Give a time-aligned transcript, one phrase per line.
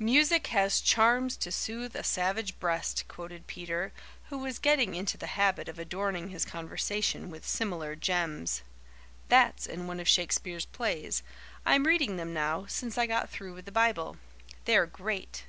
[0.00, 3.92] "'Music has charms to soothe a savage breast,'" quoted Peter,
[4.24, 8.62] who was getting into the habit of adorning his conversation with similar gems.
[9.28, 11.22] "That's in one of Shakespeare's plays.
[11.64, 14.16] I'm reading them now, since I got through with the Bible.
[14.64, 15.44] They're great."